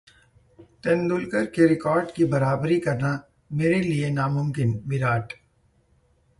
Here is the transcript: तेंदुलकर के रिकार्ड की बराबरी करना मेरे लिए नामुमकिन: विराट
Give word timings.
तेंदुलकर 0.83 1.45
के 1.47 1.67
रिकार्ड 1.67 2.11
की 2.11 2.25
बराबरी 2.25 2.79
करना 2.79 3.13
मेरे 3.53 3.81
लिए 3.81 4.09
नामुमकिन: 4.09 4.77
विराट 4.87 5.33